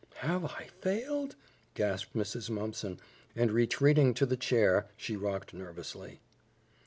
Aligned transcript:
"Have 0.15 0.43
I 0.45 0.69
failed?" 0.81 1.35
gasped 1.75 2.15
Mrs. 2.15 2.49
Mumpson, 2.49 2.97
and 3.35 3.51
retreating 3.51 4.15
to 4.15 4.25
the 4.25 4.35
chair, 4.35 4.87
she 4.97 5.15
rocked 5.15 5.53
nervously. 5.53 6.21